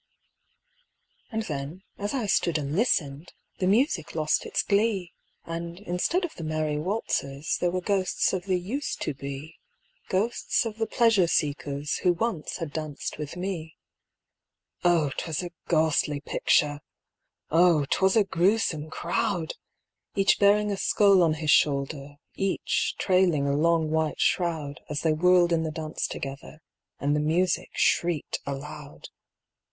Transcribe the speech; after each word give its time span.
And 1.31 1.43
then, 1.43 1.83
as 1.99 2.15
I 2.15 2.25
stood 2.25 2.57
and 2.57 2.75
listened, 2.75 3.33
The 3.59 3.67
music 3.67 4.15
lost 4.15 4.47
its 4.47 4.63
glee; 4.63 5.13
And 5.45 5.79
instead 5.79 6.25
of 6.25 6.33
the 6.33 6.43
merry 6.43 6.79
waltzers 6.79 7.59
There 7.59 7.69
were 7.69 7.81
ghosts 7.81 8.33
of 8.33 8.45
the 8.45 8.59
Used 8.59 8.99
to 9.03 9.13
be 9.13 9.59
Ghosts 10.09 10.65
of 10.65 10.79
the 10.79 10.87
pleasure 10.87 11.27
seekers 11.27 11.97
Who 11.97 12.13
once 12.13 12.57
had 12.57 12.73
danced 12.73 13.19
with 13.19 13.37
me. 13.37 13.75
Oh, 14.83 15.11
'twas 15.19 15.43
a 15.43 15.51
ghastly 15.69 16.19
picture! 16.19 16.79
Oh, 17.51 17.85
'twas 17.85 18.15
a 18.15 18.23
gruesome 18.23 18.89
crowd! 18.89 19.53
Each 20.15 20.39
bearing 20.39 20.71
a 20.71 20.77
skull 20.77 21.21
on 21.21 21.35
his 21.35 21.51
shoulder, 21.51 22.15
Each 22.33 22.95
trailing 22.97 23.45
a 23.47 23.55
long 23.55 23.91
white 23.91 24.19
shroud, 24.19 24.79
As 24.89 25.01
they 25.01 25.13
whirled 25.13 25.53
in 25.53 25.61
the 25.61 25.69
dance 25.69 26.07
together, 26.07 26.63
And 26.99 27.15
the 27.15 27.19
music 27.19 27.69
shrieked 27.75 28.39
aloud. 28.47 29.09